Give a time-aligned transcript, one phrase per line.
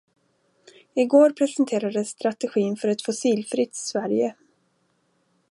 [0.93, 4.35] Igår presenterades strategin för ett fossilfritt Sverige